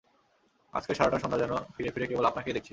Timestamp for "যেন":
1.43-1.53